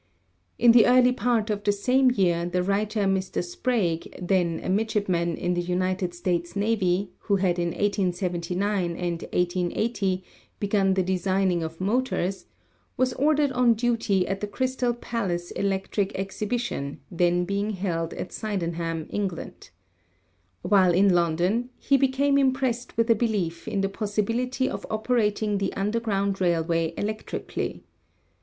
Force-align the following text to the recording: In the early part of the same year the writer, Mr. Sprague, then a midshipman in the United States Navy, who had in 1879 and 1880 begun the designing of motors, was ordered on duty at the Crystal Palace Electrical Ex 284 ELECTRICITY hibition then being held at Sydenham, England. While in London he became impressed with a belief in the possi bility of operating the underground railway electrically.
In 0.57 0.71
the 0.71 0.87
early 0.87 1.11
part 1.11 1.51
of 1.51 1.63
the 1.63 1.71
same 1.71 2.09
year 2.09 2.43
the 2.47 2.63
writer, 2.63 3.01
Mr. 3.01 3.43
Sprague, 3.43 4.11
then 4.19 4.59
a 4.63 4.67
midshipman 4.67 5.37
in 5.37 5.53
the 5.53 5.61
United 5.61 6.15
States 6.15 6.55
Navy, 6.55 7.11
who 7.19 7.35
had 7.35 7.59
in 7.59 7.67
1879 7.67 8.95
and 8.95 9.21
1880 9.21 10.23
begun 10.59 10.95
the 10.95 11.03
designing 11.03 11.61
of 11.61 11.79
motors, 11.79 12.47
was 12.97 13.13
ordered 13.13 13.51
on 13.51 13.75
duty 13.75 14.27
at 14.27 14.41
the 14.41 14.47
Crystal 14.47 14.95
Palace 14.95 15.51
Electrical 15.51 16.19
Ex 16.19 16.39
284 16.39 16.77
ELECTRICITY 16.79 16.95
hibition 16.95 17.01
then 17.15 17.45
being 17.45 17.69
held 17.75 18.15
at 18.15 18.33
Sydenham, 18.33 19.05
England. 19.11 19.69
While 20.63 20.95
in 20.95 21.13
London 21.13 21.69
he 21.77 21.95
became 21.95 22.39
impressed 22.39 22.97
with 22.97 23.07
a 23.11 23.13
belief 23.13 23.67
in 23.67 23.81
the 23.81 23.87
possi 23.87 24.23
bility 24.25 24.67
of 24.67 24.83
operating 24.89 25.59
the 25.59 25.71
underground 25.75 26.41
railway 26.41 26.95
electrically. 26.97 27.83